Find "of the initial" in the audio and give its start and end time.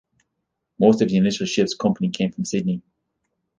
1.03-1.45